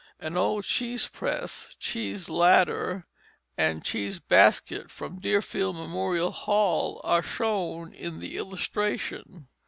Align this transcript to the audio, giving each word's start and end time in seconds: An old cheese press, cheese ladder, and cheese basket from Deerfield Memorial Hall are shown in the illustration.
An 0.19 0.35
old 0.35 0.63
cheese 0.63 1.07
press, 1.07 1.75
cheese 1.77 2.27
ladder, 2.27 3.05
and 3.55 3.85
cheese 3.85 4.19
basket 4.19 4.89
from 4.89 5.19
Deerfield 5.19 5.75
Memorial 5.75 6.31
Hall 6.31 7.01
are 7.03 7.21
shown 7.21 7.93
in 7.93 8.17
the 8.17 8.35
illustration. 8.37 9.47